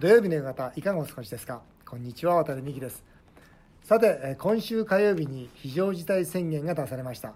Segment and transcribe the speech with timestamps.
[0.00, 1.60] 土曜日の夕方いかがお過ごしですか？
[1.86, 3.04] こんにちは渡辺美希です。
[3.82, 7.34] さて今週火曜日に非常事態宣言が出されました。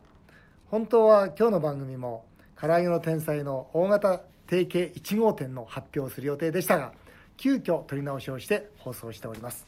[0.71, 2.25] 本当は今日の番組も
[2.59, 6.93] 唐揚げの天才の大型提携1号店の発表をする予定でしたが
[7.37, 9.67] 急遽取り直しをして放送しております。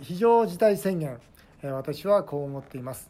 [0.00, 1.20] 非常事態宣言
[1.62, 3.08] 私はこう思っています。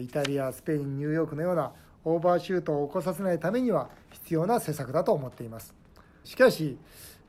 [0.00, 1.72] イタリアスペインニューヨークのような
[2.04, 5.74] オーバーシュートを起こさせないためには必要な施策だと思っています。
[6.22, 6.78] しかし、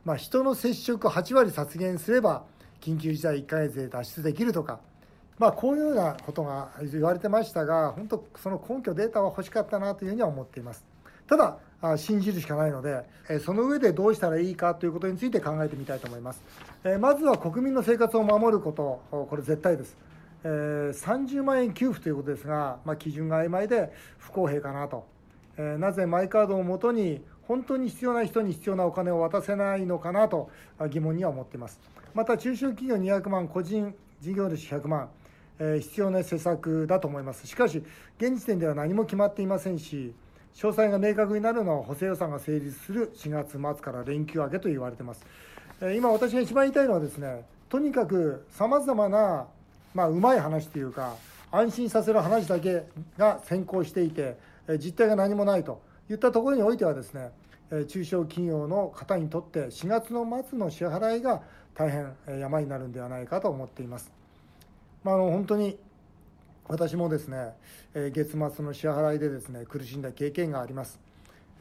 [0.05, 2.43] まあ、人の接触8割削減すれば
[2.79, 4.79] 緊急事態1ヶ月で脱出できるとか、
[5.39, 10.85] まあ、こういうようなことが言われてましたが本当その根拠データは欲しかったなというふうには思っています。
[11.27, 11.57] ただ
[11.97, 13.03] 信じるしかないので
[13.39, 16.41] その上でどうしたらいいかということについて考えてみたいと思います。
[16.99, 19.97] まずは国民の生活を守ることこれ絶対です。
[20.43, 20.47] え
[20.93, 25.07] 30万円給付ということですが、まあ、基準が曖昧で不公平かなと、
[25.57, 30.49] えなぜマイカードをもとに本当に必要な人に必要なお金を渡せないのかなと
[30.89, 31.79] 疑問には思っています。
[32.13, 35.09] また中小企業200万個人事業主100万、
[35.59, 37.45] え必要な施策だと思います。
[37.47, 37.83] しかし
[38.17, 40.13] 現時点では何も決まっていませんし
[40.55, 45.25] 詳細が明確になるのは補正予算が成立する4月末から連休明けと言われています。
[45.95, 49.47] 今私が一番言いたいのはですねとにかくさまざまな
[49.95, 51.15] まあ、うまい話というか
[51.51, 52.83] 安心させる話だけ
[53.17, 54.37] が先行していて
[54.77, 57.31] 実態が何もないといったところにおいてはですね
[57.87, 61.41] 中小企業の方にとって4月の末の支払いが
[61.73, 64.11] 大変山になるんではないかと思っています。
[65.03, 65.77] まあ、あの本当に
[66.67, 67.53] 私もですね
[67.93, 70.99] 月末の支払いでですね苦しんだ経験があります。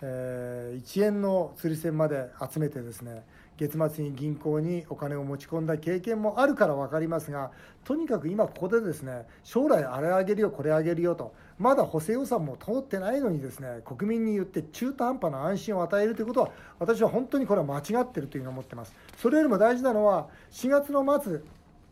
[0.02, 3.22] え1円の釣り銭まで集めてですね
[3.56, 7.52] 月末に銀行にお金を持ち込んだ経験もあるから分かりますが
[7.84, 18.92] とにかく今ここでですね将来あれあげるよこれあげるよとまだ補正予算も通ってないのにですね国民に言って中途半端な安心を与えるということは私は本当にこれは間違っているというふうに思ってます。
[19.18, 21.40] それよりも大事なのは4月の末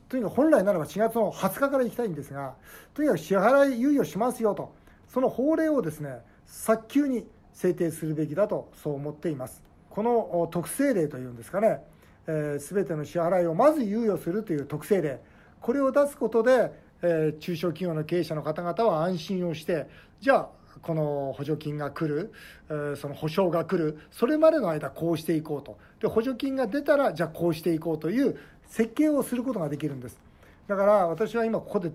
[0.08, 2.54] とにかく本来ならば4月の20日から行きたいんですが
[2.92, 4.74] とにかく支払い猶予しますよと
[5.09, 9.62] その法令をですね早急に制定するべきだとそう思っています。
[9.91, 11.82] この特性例というんですかね、
[12.26, 15.20] えー、ての支払いをまず猶予するという特性例
[15.62, 19.86] これを出すことで、えー、中小企業の経営者の方々は安心をして
[20.20, 20.48] じゃあ
[20.80, 22.32] この補助金が来る、
[22.70, 25.78] えー、その保証が来るそれまでの間こうしていこうと。
[26.00, 30.18] で補助金が出たらじゃあこうしていこうという設計をすることができるんです。
[30.66, 31.92] だから私は今ここで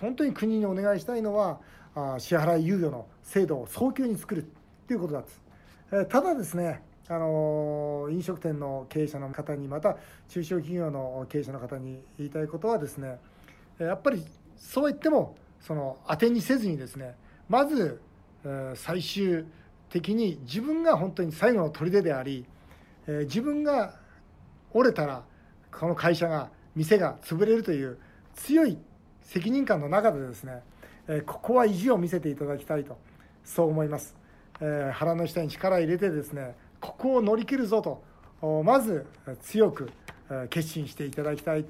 [0.00, 1.58] 本当に国にお願いしたいのは
[1.94, 4.46] あ支払い猶予の制度を早急に作る
[4.86, 5.40] ということなんです、
[5.92, 9.96] えー、ただですねあの飲食店の経営者の方にまた
[10.28, 13.18] 中小企業の経営者の方に言いたいことはですね
[13.78, 14.22] やっぱり
[14.58, 17.14] そう言ってもその当てにせずにですね
[17.48, 18.00] まず
[18.74, 19.44] 最終
[19.88, 22.44] 的に自分が本当に最後の砦であり
[23.06, 23.94] 自分が
[24.72, 25.22] 折れたら
[25.72, 27.98] この会社が店が潰れるという
[28.34, 28.78] 強い
[29.22, 30.62] 責任感の中でですね
[31.26, 32.98] ここは意地を見せていただきたいと
[33.44, 34.14] そう思います。
[34.92, 38.02] 腹の下に力を入れてですねここを乗り切るぞと
[38.64, 39.06] まず
[39.42, 39.90] 強く
[40.50, 41.64] 決心していただきたい。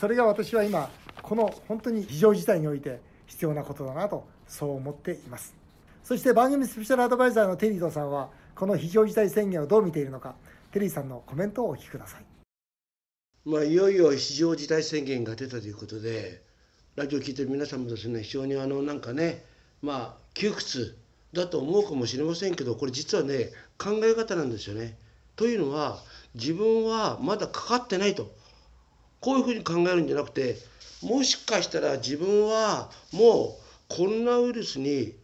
[0.00, 0.88] それが私は今
[1.26, 5.56] この本当に非常事態において必要なことだなとそう思っています。
[6.04, 10.36] そして番組スペシャルアドバイザーのテリートさんはこの非常事態宣言をどう見ているのか
[10.70, 12.24] テリーさんのコメントをお聞きください。
[13.44, 16.42] まあ、いよいよ非常事態宣言が出たということで
[16.94, 19.44] ラジオを聞いてる皆さんもですね非常にあのなんかね
[19.82, 20.96] まあ窮屈
[21.32, 24.96] だと思うかもしれませんけどこれ実はね考え方なんですよね。
[25.34, 25.98] というのは
[26.34, 28.30] 自分はまだかかってないと。
[29.26, 30.56] こういうふうに考えるんじゃなくて
[31.02, 35.14] もしかしたら自分はもうコロナウイルスに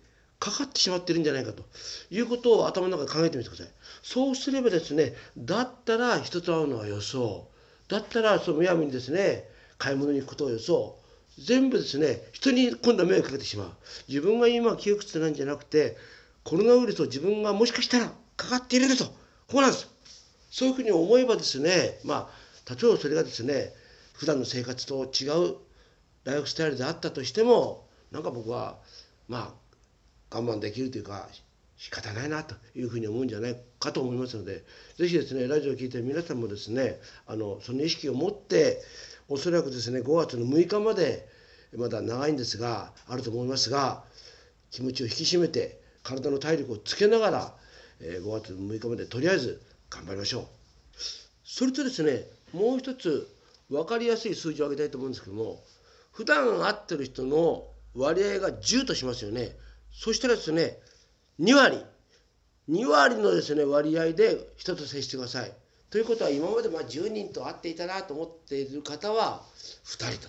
[0.40, 1.62] かかってしまってるんじゃないかと
[2.10, 3.72] いうことを頭の中で考えてみてください。
[4.02, 7.46] そうすればですねだったら人と会うのは予想
[7.86, 9.48] だったらそのむやみにですね
[9.78, 10.98] 買い物に行くことを予想
[11.38, 13.70] 全部ですね人に今度は迷惑かけてしまう。
[14.08, 15.96] 自分が今窮屈なんじゃなくて
[16.42, 19.04] コロナウイルスを自分がもしかしたらかかっていると。
[19.04, 19.88] こうなんです。
[20.50, 23.80] そういうふうに思えばですねまあ例えばそれがですね
[24.22, 25.56] 普段の生活と違う
[26.22, 28.78] ライフスタイルであったとしてもなんか僕は
[29.26, 29.52] ま
[30.30, 31.26] あ我慢できるというか
[31.76, 34.62] 仕方ないなというふうに思うんじゃないかと思いますので
[34.96, 38.80] 是非ですねラジオを聴いてる皆さんもですねあのその意識を持って
[39.28, 41.26] おそらくですね5月の6日まで
[41.76, 44.04] まだ長いんですがあると思いますが
[44.70, 47.54] 気持ちを引き締めて体の体力をつけながら
[48.00, 49.60] え5月6日までとりあえず
[49.90, 50.44] 頑張りましょう。
[51.44, 53.26] それとですねもう一つ
[53.72, 55.62] 分かりやすい数字を挙げたいと思うんですけども
[56.12, 59.56] 普段会ってる人の割合が10としますよね。
[59.92, 60.78] そしたらですね
[61.40, 61.84] 2割。
[62.68, 65.52] 2割のですね割合で人と接してください。
[65.90, 69.42] ということは今までまあ10人と会っていたなと思っている方は
[69.84, 70.28] 2人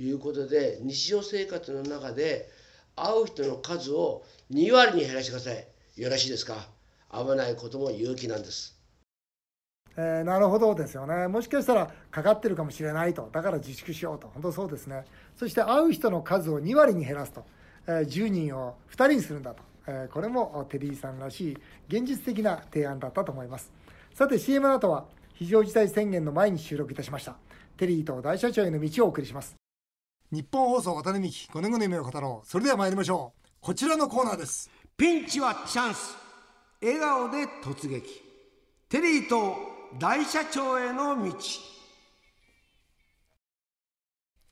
[0.00, 2.48] いうことで日常生活の中で
[2.96, 5.66] 会う人の数を2割に減らしてください。
[5.96, 6.68] よろしいですか？
[7.10, 8.77] 会わないことも勇気なんです。
[9.96, 11.28] えー、なるほどですよね。
[11.28, 13.28] もしかしたらかかってるかもしれないと。
[13.32, 14.28] だから自粛しようと。
[14.28, 15.04] 本当そうですね。
[15.36, 17.44] そして会う人の数を2割に減らすと、
[17.86, 21.58] えー、10人を2人にするんだと、えー、これもテリーさんらしい
[21.88, 23.72] 現実的な提案だったと思います。
[24.14, 27.36] さて CM の後は非常事態宣言の前に収録いたしました。
[27.76, 29.54] テリーと大社長への道をお送りします。
[30.30, 32.46] 日本放送渡辺美希5年後の夢を語ろう。
[32.46, 33.48] それでは参りましょう。
[33.60, 34.70] こちらのコーナーです。
[34.96, 36.16] ピンチはチャンス。
[36.82, 38.22] 笑顔で突撃。
[38.88, 41.34] テリーと大社長への道。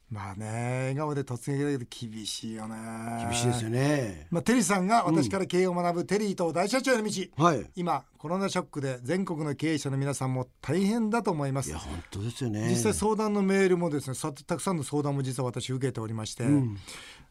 [0.09, 2.77] まあね笑顔で突撃だけど厳しいよね。
[3.25, 4.29] 厳しいですよね。
[4.31, 11.71] まあテリーさんが私から経営を学ぶ、テリーと大社長への道、はい、今コロナショックで全国の経営者の皆さんも大変だと思います。
[11.71, 12.69] いや本当ですよね。
[12.69, 14.17] 実際相談のメールもですね
[14.47, 16.79] たくさんの相談も実は私受けておりまして、うん。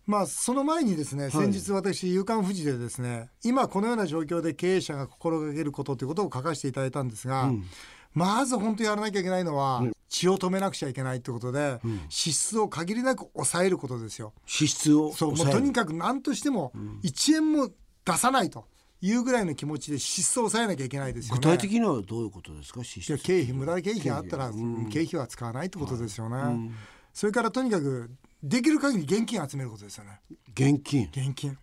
[0.05, 7.65] まあ、その前にですね、先日私、夕刊富士でですね、今このような状況で経営者が心がけることということを書かせていただいたんですが、うん、
[8.15, 14.33] まず本当やらなきゃいけないのは、血を止めなくちゃいけないってことで、うん、支出を限りなく抑えることですよ。
[14.45, 16.71] 支出をそうもうとにかく何としても
[17.03, 17.69] 1円も
[18.05, 18.65] 出さないと。
[19.01, 21.41] いうぐらいの気持ちで支出を抑えなきゃいけないですよね。
[21.41, 22.83] 具体的にはどういうことですか？
[22.83, 24.51] 支出経費無駄経費があったら、
[24.89, 26.35] 経費は使わないってことですよね。
[26.37, 26.75] はいうん、
[27.13, 28.09] それからとにかく
[28.41, 30.21] できる限り現金集めることですよね。
[30.53, 31.55] 現金現金、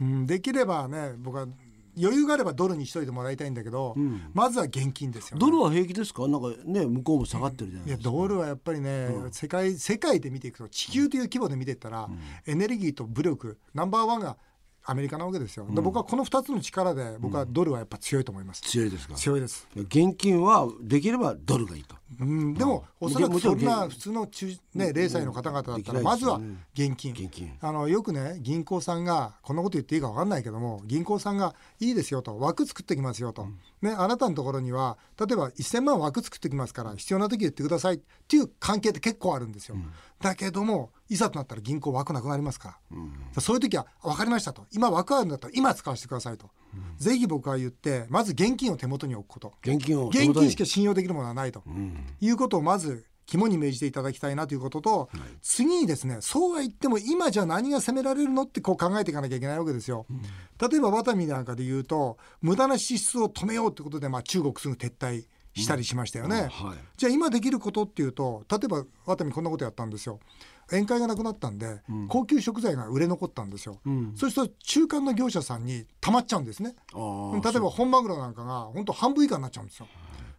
[0.00, 1.46] うん、できればね僕は
[2.00, 6.26] 余裕があればドルにしといてもらいたいんだけど、うん、まずは現金ですよ、ね、ドルは平気ですか？
[6.28, 14.36] なんかね向こうも下がってるじゃないですか、いやドルはやっぱりね、うん、世界世界で見ていくと地球という規模で見ていったら、うん、エネルギーと武力ナンバーワンが
[14.84, 19.14] アメリカなわけですよ、うん、僕はこの2つの力で僕はドルはやっぱ強いと思います、強いですか？
[19.14, 19.68] 強いです。
[19.76, 26.40] 現金はできればドルがいいとうん、でも、おそらくそんな普通の中、ね、零歳の方々だったらまずは
[26.74, 27.14] 現金。
[27.60, 33.46] あのよくね銀行さんがこんなこと言っていいか分かんないけども銀行さんがいいですよと枠作ってきますよと、
[33.82, 37.96] ね、あなたのところには例えば1000万枠作ってきますから必要な時言ってください。
[37.96, 39.76] っていう関係って結構あるんですよ、
[40.20, 42.78] だけどもいざとなったら銀行枠なくなりますか
[43.34, 44.66] ら、そういう時は分かりましたと。
[44.70, 46.48] 今枠あるんだったら今使わせてくださいと。
[46.98, 49.54] ぜひ僕は言ってまず現金を手元に置くこと。
[49.62, 55.08] 現金を現金しか信用できるものはないと、うん、いうことをまず肝に銘じていただきたいなということと、はい、
[55.40, 60.04] 次にですねそうは言っても今じゃ何が責められるのってこう考えていかなきゃいけないわけですよ。
[60.10, 66.68] うん、例えばワタミなんかで言うと無駄な支出を止めようってことで、まあ、中国すぐ撤退したりしましたよね、うん。
[66.68, 70.20] はい、じゃあ今できることっていうと例えばワタミこんなことやったんですよ
[70.72, 76.74] 宴会がなくなったんで、うん、高級食材が売れ残ったんですよ、うん、そうすると中間の業者さんにたまっちゃうんですね。
[76.94, 79.88] 例えば本マグロなんかが本当半分以下になっちゃうんですよ。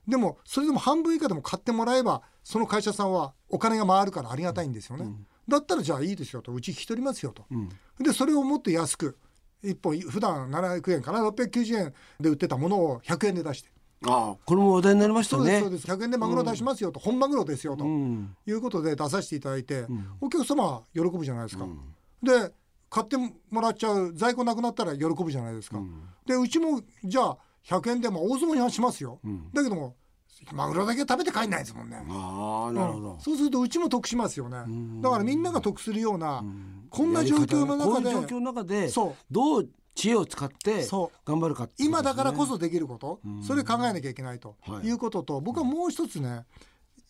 [0.08, 7.46] でもそれでも半分以下でも買ってもらえばその会社さんはお金が回るからありがたいんですよね、うん、だったらじゃあいいですよとうち引き取りますよと、
[8.04, 9.18] でそれをもっと安く
[9.64, 13.70] 1本普段700円かな690円で売ってたものを100円で出して
[14.08, 15.60] ああこれも話題になりましたね。
[15.60, 21.68] そうです100円でマグロ出しますよと、うん、本マグロですよと、うん、いうことで出させていただいて、うん、お客様は喜ぶじゃないですか、
[22.24, 22.52] で
[22.90, 25.80] 買ってもらっちゃう在庫なくなったら喜ぶじゃないですか、
[26.26, 29.20] でうちもじゃあ100円でも大相撲にはしますよ、
[29.54, 29.96] だけども
[30.52, 31.98] マグロだけ食べて帰んないですもんね。
[32.10, 34.58] ああなるほど、そうするとうちも得しますよね。
[35.02, 36.44] だからみんなが得するような、
[36.90, 39.16] こんな状況の中でこういう状況の中でそう。
[39.30, 40.88] どう知恵を使って
[41.26, 44.56] 頑張るか、ね、今だからこそできること、それ考えなきゃいけないと。
[44.84, 44.90] い。
[44.90, 46.46] うことと、はい、僕はもう一つね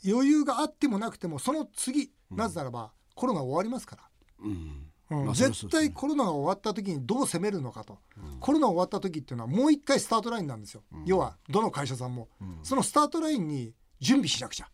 [0.05, 4.03] 余裕があってもなくてもその次、なぜならばコロナ終わりますから。
[4.43, 4.87] うん。
[5.11, 12.29] うん、絶対コロナが終わった時にどう攻めるのかと、うん、コロナ終わった時っていうのはもう一回スタートラインなんですよ、うん、要はどの会社さんも、
[12.63, 14.69] そのスタートラインに準備しなくちゃ。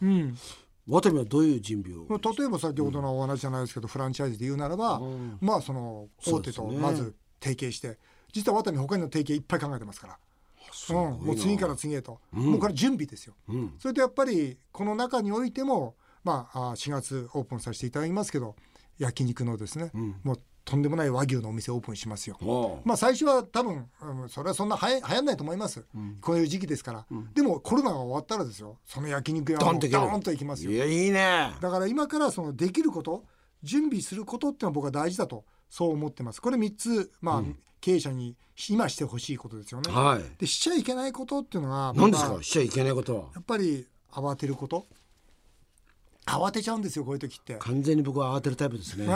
[0.00, 0.38] うん、
[0.88, 5.00] 渡辺はどういう準備を例えば先ほどのお話じゃないですけど、フランチャイズで言うならば、
[5.40, 7.98] まあその大手とまず提携して、
[8.32, 10.18] 実は渡辺他にの提携いっぱい考えてますから。
[10.90, 18.56] うん、もう次から次へと、うん、もうこれ準備ですよ、うん、それとやっぱりこの中においてもまあ4月オープンさせていただきますけど
[18.98, 22.82] 焼肉のですね、うん、もうとんでもない和牛のお店オープンしますよ。
[22.84, 28.76] まあ最初は多分、うん、それはそんなはや流行んないと思います、うん、こういう時期ですから、うん、でもコロナが終わったらですよ。
[28.84, 29.76] その焼肉屋はドー
[30.16, 30.72] ンといきますよ。
[30.72, 31.54] いやいいね。
[31.60, 33.24] だから今からそのできること
[33.62, 36.42] 準備することってのは僕は大事だとそう思ってます。
[36.42, 37.42] これ3つまあ、
[37.80, 38.36] 経営者に
[38.68, 39.92] 今してほしいことですよね。
[39.92, 42.42] はい、でしちゃいけないことっていうのは何ですか？
[42.42, 43.22] しちゃいけないことは？
[43.34, 44.86] やっぱり慌てること
[46.26, 47.54] 慌てちゃうんですよこういう時って。
[47.54, 49.06] 完全に僕は慌てるタイプですね。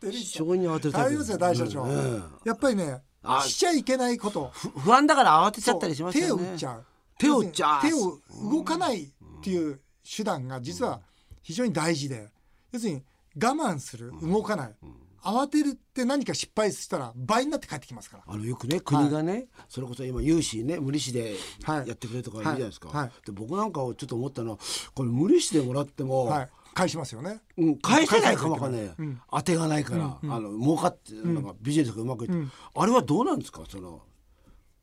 [0.00, 3.02] 非常に慌てるタイプ大丈夫ですよ大社長、うん、やっぱりね
[3.46, 4.52] しちゃいけないこと。
[4.76, 6.44] 不安だから慌てちゃったりしますよね。
[6.44, 6.84] 手を打っちゃう。
[7.18, 8.18] 手をじゃあ手を
[8.50, 9.08] 動かないっ
[9.42, 9.80] ていう
[10.16, 11.00] 手段が実は
[11.42, 12.28] 非常に大事で。
[12.72, 13.02] 要するに
[13.42, 14.12] 我慢する。
[14.22, 14.74] 動かない
[15.22, 18.24] 慌てるって何か失敗したら倍になって帰ってきますから。
[18.26, 21.88] あのよくね国がね、それこそ今融資ね無利子ではい。
[21.88, 22.98] やってくれとか言うじゃないですか、はい。
[22.98, 24.58] はいで僕なんかをちょっと思ったのは
[24.94, 26.48] これ無利子でもらっても、はい。
[26.74, 27.40] 返しますよね。
[27.56, 29.20] うん、返せないかもわかんない、うん。
[29.32, 32.38] 当てがないから、あの儲かってなんかビジネスがうまくいって、
[32.74, 33.62] あれはどうなんですか？
[33.68, 34.04] そのか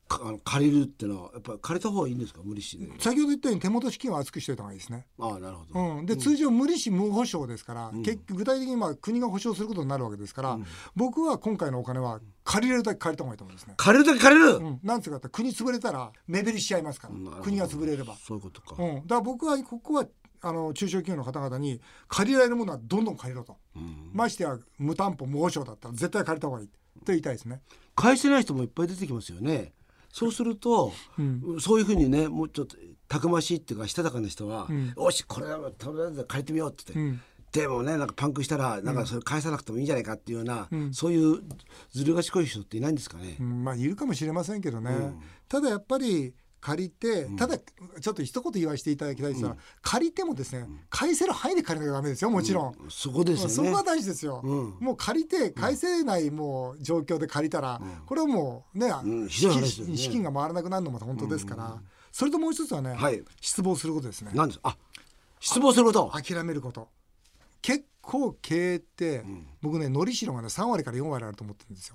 [0.08, 2.40] あの借りるっていうのはやっぱり借りた方がいいんですか？
[2.44, 5.06] 無利子で、先ほど言ったように手元資金を厚くしておいた方がいいですね。
[5.18, 10.58] ああなるほど、うん、で通常無利子無保証ですから、結局具体的にまあ国が保証することになるわけですから、
[10.94, 13.74] 僕は今回のお金は借りれるだけ借りた方がいいと思うんですね。
[13.76, 18.14] 借りるだけ借りる、うん、なんつうかって国潰れたら目減りしちゃいますから、国が潰れれば。
[18.14, 20.06] そういうことか、うん、だから僕はここは
[20.42, 23.56] あの中小企業の方々に借りられるものはどんどん借りろと、
[24.12, 26.74] ましてや無担保無保証だったら絶対借りた方がいいと
[27.06, 27.60] 言いたいですね。
[27.96, 29.72] 返せない人もいっぱい出てきますよね
[30.18, 30.94] そうすると、
[31.60, 37.20] そういうふうにねもうちょっとたくましいっていうかしたたかな人は、よしこれはとりあえず借りてみようって言って、うん。
[37.52, 41.42] でもねなんかパンクしたらなんかそれ返さなくてもいいんじゃないかっていうような、そういう
[41.92, 43.36] ずる賢い人っていないんですかね？
[43.38, 43.62] う、ん。
[43.62, 45.14] まあいるかもしれませんけどね、
[45.50, 46.32] ただやっぱり
[46.66, 52.74] 借りてただちょっと一言言わせていただきたいとしたら、借りてもですね返せる範囲で借りなきゃダメですよもちろん。
[52.88, 53.54] そこですよね。
[53.54, 54.76] そこが大事ですよ、うん。
[54.80, 58.90] もう借りて返せないもう状況で借りたら、これはもうね、
[59.84, 59.96] ね。
[59.96, 61.80] 資金が回らなくなるのも本当ですから、
[62.10, 63.22] それともう一つはね、はい。
[63.40, 64.32] 失望することですね。
[64.34, 64.76] なんですあ
[65.38, 66.10] 失望すること。
[66.12, 66.88] 諦めること。
[67.62, 69.24] 結構経営って、
[69.62, 71.94] 僕ねのりしろがね3割から4割あると思ってるんですよ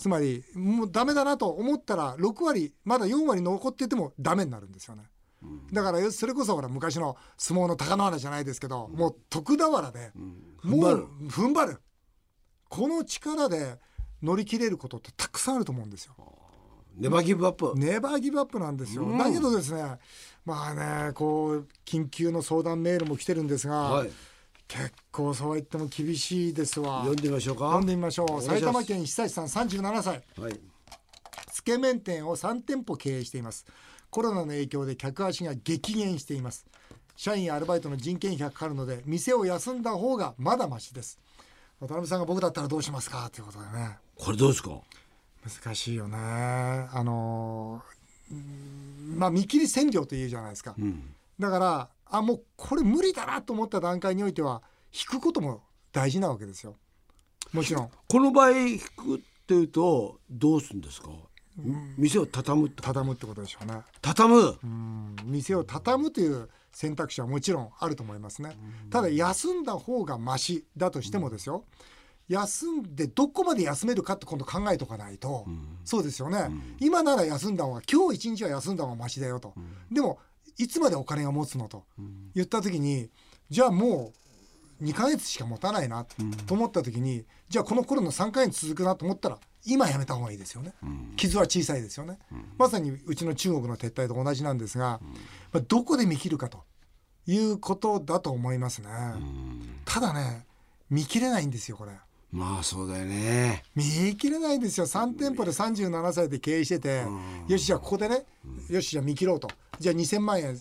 [0.00, 5.02] つまりもうダメだなと思ったら6割まだ4割残っててもダメになるんですよね、
[5.70, 10.12] だからそれこそほら昔の相撲の貴乃花じゃないですけど、もう徳俵で、
[10.62, 10.96] も踏ん張る。
[10.96, 11.80] う踏ん張る。
[12.70, 13.78] この力で
[14.22, 16.14] 乗り切れることってたくさんあると思うんですよ。
[16.96, 19.18] ネバーギブアップ、ネバーギブアップなんですよ、うん。
[19.18, 19.98] だけどですね
[20.44, 20.74] まあ
[21.06, 24.10] ねこう緊急の相談メールも来てるんですが、はい
[24.70, 27.00] 結構そう言っても厳しいですわ。
[27.00, 27.66] 読んでみましょうか。
[27.66, 28.40] 読んでみましょう。
[28.40, 30.22] 埼玉県久志さん37歳。
[30.38, 30.60] はい。
[31.52, 33.66] つけ麺店を3店舗経営しています。
[34.10, 36.66] コロナの影響で客足が激減しています。
[37.16, 41.18] 社員やアルバイトの人件費がかかるので店を休んだ方がまだマシです。
[41.80, 43.98] 渡辺さんが僕だったらどうしますかということでね。
[44.16, 44.70] これどうですか？
[45.64, 46.16] 難しいよね。
[46.16, 47.82] あの
[49.16, 51.12] まあ見切り占領というじゃないですか、うん。
[51.40, 54.62] だからあもうこれ無理だなと思った段階においては
[54.92, 55.62] 引くことも
[55.92, 56.76] 大事なわけですよ。
[57.52, 57.90] もちろん。
[58.08, 61.08] この場合引くっていうとどうするんですか、
[61.96, 63.82] 店を畳むって畳むってことでしょうね。
[64.02, 65.16] 畳む、うん。
[65.24, 68.56] 店を畳むという選択肢はもちろんあると思いますね。
[68.90, 71.64] ただ休んだ方がマシだとしてもですよ。
[72.28, 75.46] 休んでどこまで休めるかって今度考えとかないと、
[75.84, 76.48] そうですよね、
[76.78, 79.52] 今なら休んだ方が今日一日は休んだ方がマシだよと、
[79.90, 80.20] でも
[80.60, 81.84] いつまでお金が持つのと
[82.34, 83.08] 言った時に
[83.48, 84.12] じゃあも
[84.80, 86.04] う2ヶ月しか持たないな
[86.46, 90.74] と思った時にじゃあこのコロナ3ヶ月続くなと思ったら今やめた方がいいですよね。
[91.16, 92.18] 傷は小さいですよね。
[92.58, 95.00] まさにうちの中国の撤退と同じなんですが、
[95.52, 96.64] まあ、どこで見切るかと
[97.26, 98.88] いうことだと思いますね。
[99.86, 100.46] ただね
[100.90, 101.92] 見切れないんですよこれ
[102.32, 103.64] まあそうだよね。
[103.74, 104.86] 見切れないんですよ。
[104.86, 107.02] 3店舗で37歳で経営してて
[107.48, 108.24] よしじゃあここでね
[108.68, 109.48] よしじゃあ見切ろうと。
[109.78, 110.60] じゃあ2000万円。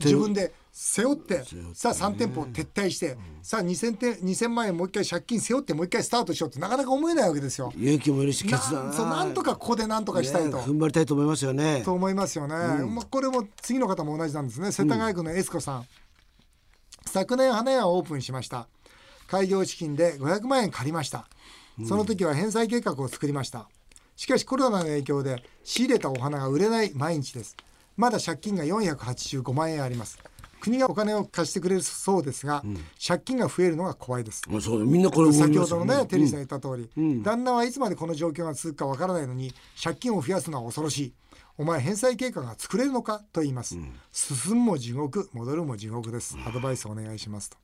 [0.00, 7.72] 自分で背負ってさあ3店舗撤退してさあ 2000, 点2000万円もう一回借金背負ってもう一回スタートしようってなかなか思えないわけですよ。
[7.76, 8.90] 勇気もいるし決断な。
[8.90, 10.56] んそうなんとかここでなんとかしたいと。
[10.56, 11.82] ね踏ん張りたいと思いますよね。
[11.84, 14.72] と思いますよね、まあ、これも次の方も同じなんですね。
[14.72, 15.86] 世田谷区のエスコさん、
[17.06, 18.66] 昨年花屋をオープンしました
[19.26, 21.26] 開業資金で500万円借りました。
[21.86, 23.68] その時は返済計画を作りました。
[24.16, 27.56] しかしコロナの影響で仕入れたお花が売れない毎日です。
[27.96, 30.18] まだ借金が485万円あります。
[30.60, 32.62] 国がお金を貸してくれるそうですが、
[33.04, 34.42] 借金が増えるのが怖いです。
[34.48, 37.22] まあそうだみんなこれ先ほどのねテリーさん言った通り、ん。
[37.24, 39.52] 旦那はいつまでこの状況が続くかわからないのに
[39.82, 41.14] 借金を増やすのは恐ろしい。
[41.58, 43.76] お前返済計画が作れるのかと言います、
[44.12, 46.36] 進むも地獄戻るも地獄です。
[46.46, 47.56] アドバイスお願いしますと。
[47.56, 47.58] い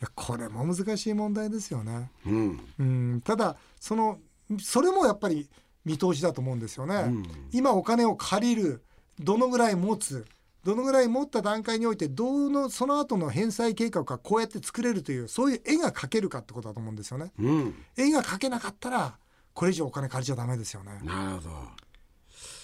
[0.00, 2.10] やこれも難しい問題ですよね。
[2.26, 2.60] うん。
[2.78, 3.20] うん。
[3.22, 4.18] ただその
[4.58, 5.48] それもやっぱり
[5.84, 7.10] 見通しだと思うんですよね、
[7.52, 8.82] 今お金を借りる
[9.18, 10.26] どのぐらい持つ
[10.62, 17.32] どのぐらい持った段階においてどのその後の返済計画がこうやって作れるというそういう絵が描けるかってことだと思うんですよね。
[17.38, 17.74] うん。
[17.96, 19.16] 絵が描けなかったら
[19.54, 21.00] これ以上お金借りちゃダメですよね。
[21.02, 21.50] なるほど。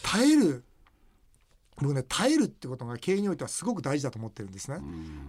[0.02, 0.64] 耐える
[1.80, 4.78] 僕ね耐えるってことが経営においてはすごく大事だと思ってるんですね、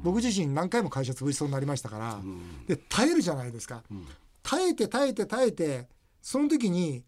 [0.04, 2.20] 僕自身何回も会社潰しそうになりましたから、
[2.68, 3.84] で耐えるじゃないですか、
[4.44, 5.88] 耐えて耐えて耐えて
[6.22, 7.04] その時に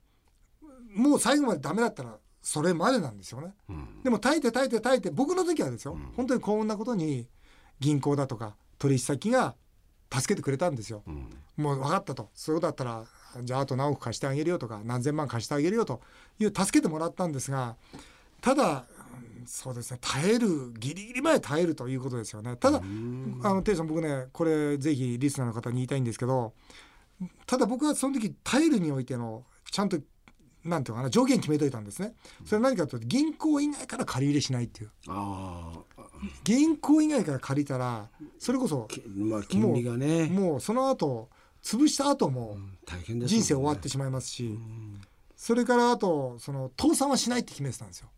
[0.93, 3.53] もう最後までダメだったらそれまでなんですよね。
[3.69, 4.03] うん。
[4.03, 7.27] でも耐えて耐えて耐えて僕の時はですよ、本当に幸運なことに
[7.79, 9.55] 銀行だとか取引先が
[10.11, 11.29] 助けてくれたんですよ、うん。
[11.57, 12.29] もう分かったと。
[12.33, 13.05] そうだったら
[13.43, 16.01] じゃああと何億貸してあげるよとか何千万貸してあげるよと
[16.39, 17.75] いう助けてもらったんですが
[18.41, 18.98] ただうん
[19.45, 19.99] そうですね。
[20.01, 22.55] 耐えるギリギリまで耐えるということですよね。
[22.55, 22.81] ただあ
[23.53, 26.53] のテイさん僕ねこれぜひリスナーの方に言いたいんですけど
[27.45, 29.97] ただ僕はその時耐えるにおいてのちゃんと
[30.63, 32.13] なんていうのかな条件決めといたんですね。
[32.45, 34.91] それは何かというと銀行以外から借り入れしないっていう。
[35.07, 36.03] ああ
[36.43, 40.25] 銀行以外から借りたらそれこそきまあ金利がね。
[40.27, 41.29] もうその後
[41.63, 42.57] 潰した後も
[43.05, 44.57] 人生終わってしまいますし、
[45.35, 48.09] それからあとその倒産はしないって決めてたんですよ。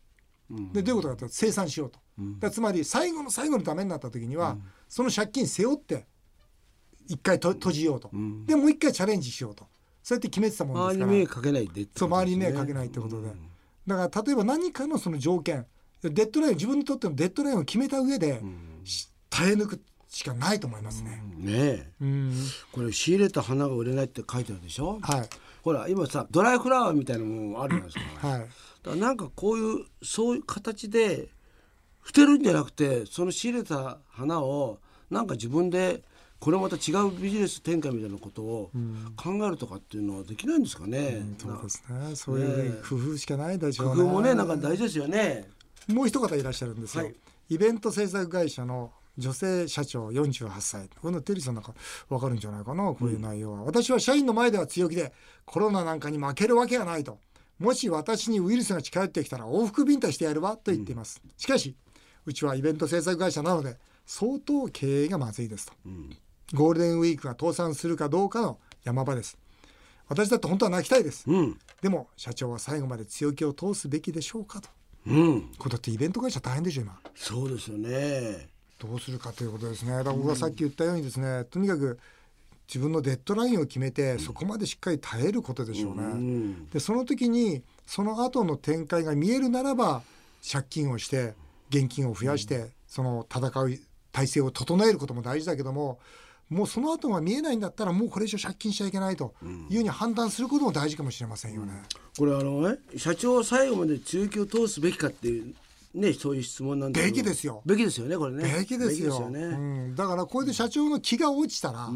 [0.52, 0.74] うん。
[0.74, 2.00] でどういうことかというと清算しようと。
[2.20, 2.40] うん。
[2.40, 6.06] だつまり最後の最後のダメになった時には、その借金背負って
[7.08, 8.46] 一回と閉じようと、ん。
[8.46, 9.68] でもう一回チャレンジしようと。
[10.04, 11.12] そうやって決めてたもんですから。
[11.12, 13.28] 周りに迷惑かけないでってそう周りに迷惑かけけないってことで、
[13.88, 15.66] だから例えば何かのその条件
[16.02, 18.42] デッドライン自分にとってのデッドラインを決めた上で、
[18.84, 21.24] し耐え抜くしかないと思いますね。
[21.38, 21.88] ねえ。
[22.02, 22.34] うん。
[22.72, 25.00] これ仕入れた花が売れないって書いてあるでしょ？
[25.02, 25.30] はい。
[25.62, 28.28] ほら今さドライフラワーみたいなものあるじゃないですか。
[28.28, 28.48] はい
[28.84, 31.30] だなんかこういうそういう形で
[32.06, 36.04] 捨てるんじゃなくてその仕入れた花をなんか自分で
[36.40, 38.72] これまた違うビジネス展開みたいなことを
[39.16, 41.22] 考えるとかっていうのはできないんですかね。
[41.38, 42.16] そうですね。
[42.16, 44.02] そういう工夫しかないでしょうね。
[44.02, 45.48] 工夫もねなんか大事ですよね。
[45.88, 47.16] もう一方いらっしゃるんですよ、はい。
[47.50, 50.90] イベント制作会社の女性社長48歳。
[51.00, 51.76] このテリーさんなんか
[52.10, 55.14] 分かるんじゃないかなこういう内容は、私は社員の前では強気で
[55.46, 57.20] コロナなんかに負けるわけがないと
[57.62, 61.76] もし私にウイルスが近寄ってきたら往復ビンタしてやるわと言っています、しかし
[62.26, 65.74] うちはイベント制作会社なので相当経営がまずいですと、
[66.54, 69.38] ゴールデンウィークが倒産するかどうかの山場です。
[70.08, 71.58] 私だって本当は泣きたいです、うん。
[71.82, 74.68] でも社長は最後まで強気を通すべきでしょうかと。
[75.06, 75.42] うん。
[75.58, 77.00] これだってイベント会社大変でしょ今。
[77.16, 78.50] そうですよね。
[78.78, 79.92] どうするかということですね。
[79.92, 81.98] だから僕がさっき言ったようにですね、とにかく
[82.72, 90.04] 自分のデッドラインを決めて、そこまでしっかり耐えることでしょうね、うんでその時にその後の展開が見えるならば
[90.50, 91.34] 借金をして
[91.70, 93.72] 現金を増やして、その戦う
[94.14, 96.00] 体制を整えることも大事だけども
[96.50, 99.34] もうその後が見えないんだったらもうこれ以上借金しちゃいけないと
[99.70, 101.72] いうふうに判断することも大事かもしれませんよね。
[102.18, 105.56] これあのね社長は最後まで強気を通すべきかっていう
[105.94, 107.62] ねそういう質問なんですべきですよ。
[107.66, 108.54] べきですよねこれね。
[108.58, 109.30] べきですよ。
[109.32, 109.46] べきね。
[109.46, 109.58] う
[109.92, 111.90] ん、だからこれで社長の気が落ちたら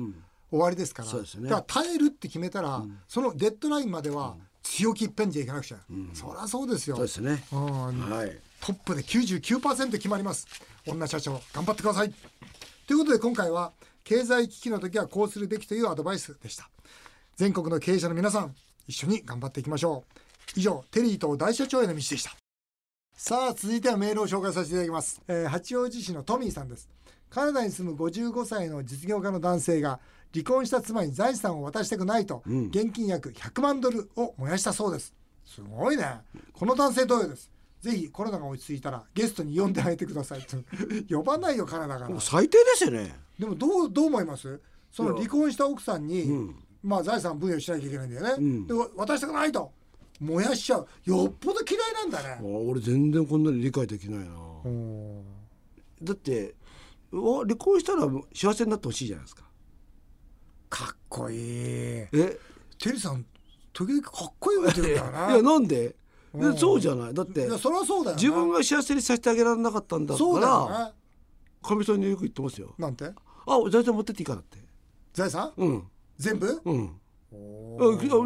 [0.55, 1.49] 終わりですから、そうですね。
[1.49, 5.77] だから耐えるって決めたら、そのデッドラインまでは強気いっぺんじゃいけなくちゃ、
[6.13, 6.95] そりゃそうですよ。
[6.95, 7.43] そうですね。
[7.51, 8.09] うん。
[8.09, 8.37] はい。
[8.61, 10.47] トップで99%決まります。
[10.87, 12.13] 女社長頑張ってください。
[12.87, 16.69] ということで今回は経済危機の時はこうするべきというアドバイスでした。
[17.35, 18.55] 全国の経営者の皆さん
[18.87, 20.03] 一緒に頑張っていきましょ
[20.55, 20.59] う。
[20.59, 22.35] 以上テリーと大社長への道でした。
[23.17, 26.89] さあ続いてはメールを紹介させていただきます、えー八王子市のトミーさんです。
[27.29, 29.99] カナダに住む55歳の実業家の男性が
[30.35, 35.13] 離婚した妻に財産を渡したくないと、現金約100万ドルを燃やしたそうです。
[35.45, 36.03] すごいね。
[36.53, 37.49] この男性同様です。
[37.81, 40.41] ぜひコロナが落ち着いたらゲストに呼んであげてください。
[40.41, 40.57] と
[41.09, 42.19] 呼ばないよカナダから。
[42.19, 43.15] 最低ですよね。
[43.39, 44.59] でもどうどう思います？
[44.91, 46.55] その離婚した奥さんに、うん。
[46.83, 48.67] まあ財産分与しなきゃいけないんだよね、うん。
[48.67, 49.71] で渡したくないと。
[50.19, 50.87] 燃やしちゃう。
[51.05, 54.35] よっぽど嫌いなんだあね俺全然こんなに理解できないな。
[54.65, 55.23] うん
[56.01, 56.55] だって
[57.11, 59.44] わ離婚したら幸せになってほしいじゃないですか。
[60.69, 61.37] かっこいい。
[61.37, 62.09] え
[62.79, 63.25] テリーさん
[63.73, 65.95] 時々かっこいいこと言うんだよいなやなんで？
[66.57, 67.13] そうじゃない。
[67.13, 68.21] だっていやそりゃそうだよな。
[68.21, 70.91] 自分が幸せにさせてあげられなかったんだかそうだよらね。
[71.63, 72.73] かみさんによく言ってますよ。
[72.77, 73.05] なんて？
[73.05, 73.13] あ
[73.71, 74.57] 財産持ってっていいからって。
[75.13, 75.53] 財産？
[75.55, 75.83] うん。
[76.17, 76.61] 全部？
[76.65, 76.99] うん。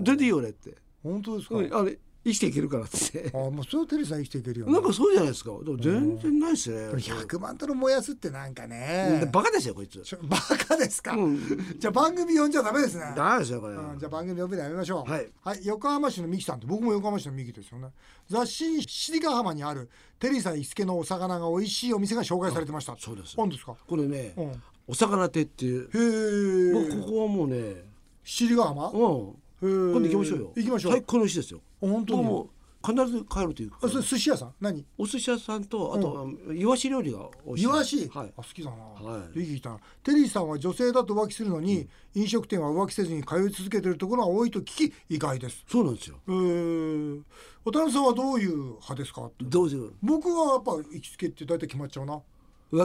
[0.04, 1.97] 全然いいよ俺って、本当ですか、うん、あれ
[2.32, 3.32] 生きていけるからって。
[3.34, 4.74] あもうそれはテリーさん生きていけるよね。
[4.74, 5.52] なんかそうじゃないですか。
[5.63, 6.89] でも全然ないですね。
[6.89, 10.04] これ100万ドル燃やすってなんかでねバカですよこいつ。
[10.24, 11.39] バカですか、うん。
[11.78, 13.13] じゃあ番組呼んじゃダメですね。
[13.15, 13.76] ダメですよこれ。
[13.76, 15.12] うんじゃあ番組呼ぶのやめましょう。
[15.12, 15.30] はい。
[15.63, 17.89] 横浜市のミキさんって僕も横浜市のミキですよね。
[18.30, 19.89] 雑誌に七里ヶ浜にある
[20.20, 22.96] テリーさん伊助のお魚が美味しいお店が紹介されてました。
[22.98, 23.36] そうです。
[23.38, 23.76] 何ですか？
[23.88, 24.63] これね、うん。
[24.88, 25.84] お魚亭っていう。
[25.84, 27.02] へえ。
[27.02, 27.84] ここはもうね
[28.24, 28.89] 七里ヶ浜。
[28.92, 32.50] うん今度行きましょうよ行きましょう最高の美味しいですよ本当に？
[32.82, 34.54] 必ず帰るというかあそれ寿司屋さん？
[34.62, 34.86] 何？
[34.98, 38.08] お寿司屋さんとあと、イワシ料理が美味しいイワシ？
[38.08, 38.78] はいあ好きだな。
[38.78, 39.80] はいで聞いたな。
[40.02, 45.65] テリーさんは女性だと浮気するのに、飲食店は浮気せずに通い続けているところが多いと聞き意外です。
[45.67, 47.22] そうなんですよえー、
[47.65, 49.30] 渡辺さんはどういう派ですか？
[49.41, 52.15] どうぞ僕はやっぱ行きつけって大体決まっちゃうな。
[52.15, 52.22] 浮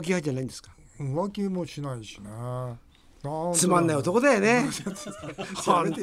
[0.01, 0.73] 気派じゃないんですか？
[0.99, 2.29] 浮気もしないしね
[3.55, 4.69] つまんない男だよね。
[5.65, 6.01] 本当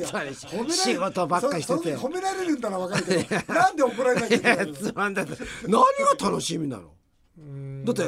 [0.63, 0.73] に。
[0.73, 1.95] 仕事ばっかりしてて。
[1.97, 4.73] 褒められるんならわかるけどなんで怒られなきゃいけないの？
[4.73, 5.25] つまんない。
[5.67, 5.81] 何
[6.19, 6.91] が楽しみなの？
[7.86, 8.03] だって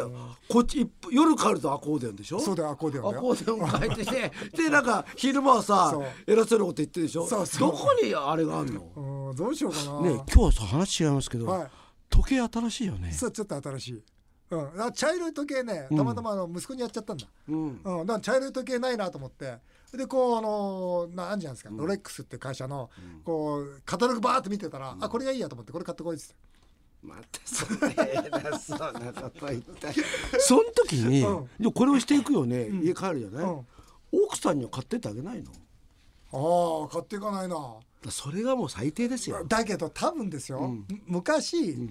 [0.50, 2.40] こっち一夜帰るとアコーディオンでしょ？
[2.40, 4.32] そうだよアコーディオンアコーディオン書いてて
[4.64, 5.98] でなんか昼間はさ
[6.28, 7.26] 偉そうなこと言ってるでしょ？
[7.28, 7.72] そうそう。
[7.72, 8.82] どこにあれがあるの？
[8.96, 11.68] うんどうしようかな、ね今日はさ話違いますけど、はい。
[12.10, 13.12] 時計新しいよね。
[13.12, 14.04] そうちょっと新しい、
[14.56, 17.82] うん、あ茶色い時計ねたまたまあの息子にやっちゃったんだ、うん。
[17.84, 19.58] うん、だから茶色い時計ないなと思って。
[19.98, 22.90] でこうあのなあんじゃないですか、ロレックスって会社の、
[23.24, 26.36] こうカタログバーって見てたら、あこれがいいやと思ってこれ買ってこいっつって。
[27.04, 29.90] またそんな偉そうなこと言った。
[30.40, 31.50] その時に、うん。
[31.60, 33.68] でもこれをしていくよね、家帰るじゃない、うん。
[34.26, 35.52] 奥さんには買ってってあげないの？
[36.32, 37.56] ああ買っていかないな。
[38.04, 39.44] らそれがもう最低ですよ。
[39.46, 41.90] だけど多分ですよ、む昔、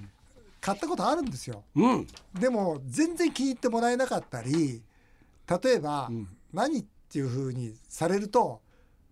[0.62, 1.64] 買ったことあるんですよ。
[1.75, 2.07] うん。
[2.33, 4.83] でも全然気に入ってもらえなかったり
[5.62, 6.09] 例えば、
[6.53, 8.62] 何っていうふうにされると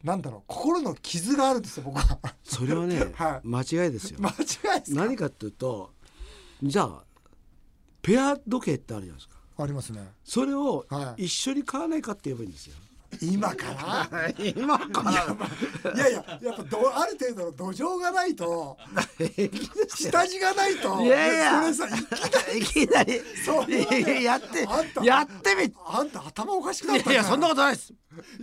[0.05, 2.19] なんだろう心の傷があるんですよ僕は。
[2.45, 3.47] それはね、 はい。
[3.47, 4.21] 間違いですよ。
[4.21, 4.33] 間違
[4.79, 5.93] いですか何かっていうと
[6.63, 7.05] じゃあ
[8.01, 9.41] ペア時計ってあるじゃないですか。
[9.63, 10.09] ありますね。
[10.25, 11.25] それをはい。
[11.27, 12.77] 一緒に買わないかって言えばいいんですよ、
[13.20, 14.29] 今から？
[14.57, 15.03] 今か
[15.85, 15.92] ら？
[15.94, 18.77] いやいややっぱどある程度の土壌がないと
[19.88, 21.75] 下地がないといやいや。
[21.75, 21.96] それさ
[22.55, 22.62] い。
[22.62, 23.20] きなり。
[23.44, 25.75] そんなねいややってあんたやってみ。
[25.87, 27.92] あんた頭おかしくなったいやいやそんなこことないです。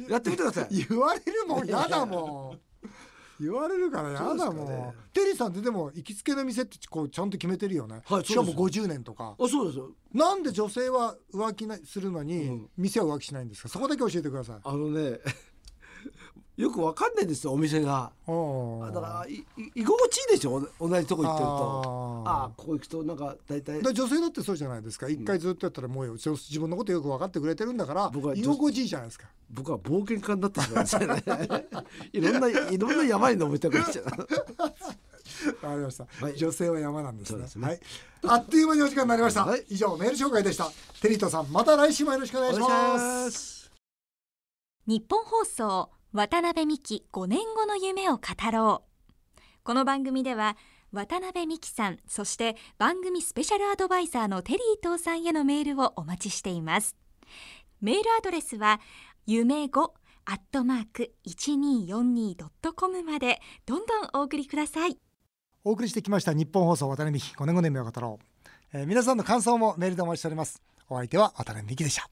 [0.09, 0.85] やってみてください。
[0.89, 2.66] 言われるもん嫌だもん
[3.39, 4.93] 言われるから嫌だもん、ね。
[5.13, 9.35] テリーさんってでも行きつけの店ってこうちゃんと決めてるよね、はいしかもそう50年とか。
[9.39, 12.69] あそうですよなんで女性は浮気なするのに、うん。
[12.77, 13.69] 店は浮気しないんですか？
[13.69, 14.55] そこだけ教えてください。
[14.63, 15.19] あのね
[16.57, 18.11] よくわかんないんですよお店が。
[18.25, 22.23] あだからいい居心地いいでしょ同じとこ行ってると。
[22.25, 22.31] あー。
[22.31, 23.79] ああここ行くとなんか大体。
[23.79, 25.07] だ女性だってそうじゃないですか。
[25.07, 29.27] 一回ずっとやったらもうう自分のことよく分かってくれてるんだから僕は居心地いいじゃないですか。
[29.51, 31.23] 僕は冒険家になってしまうんですよね。
[32.11, 34.05] いろんないろんな山に登りたくなっちゃう。
[34.05, 36.37] わかりました、はい。
[36.37, 37.45] 女性は山なんですね。
[37.55, 37.67] ね。
[37.67, 37.79] はい。
[38.23, 39.63] あっという間にお時間になりました、はい。
[39.69, 40.71] 以上メール紹介でした。
[41.01, 43.31] テリートさんまた来週もよろしくお願いします。
[43.31, 43.71] す。
[44.87, 48.81] 日本放送渡辺美希5年後の夢を語ろ
[49.37, 49.41] う。
[49.61, 50.57] この番組では
[50.91, 56.95] 渡辺美希さんそして番組スペシャルアドバイザーのテリー東さんへのメールをお待ちしています。
[57.81, 58.81] メールアドレスは
[59.27, 59.79] 夢5
[60.25, 64.97] アットマーク 1242.com までどんどんお送りください。
[65.63, 68.25] お送りしてきました日本放送渡辺美希5年後の夢を語ろう、
[68.73, 70.63] えー皆さんの感想もメールでお待ちしております。
[70.89, 72.09] お相手は渡辺美希でした。